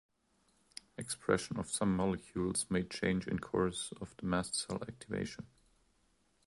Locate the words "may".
2.71-2.81